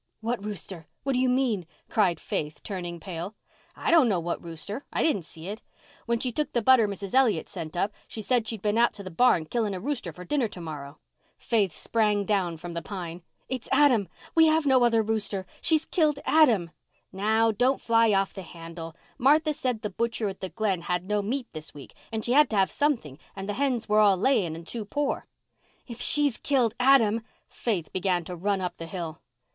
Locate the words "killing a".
9.45-9.79